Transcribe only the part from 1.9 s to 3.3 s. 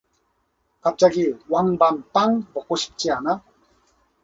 빵 먹고 싶지